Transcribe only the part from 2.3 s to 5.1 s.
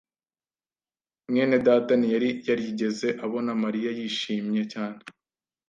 yarigeze abona Mariya yishimye cyane.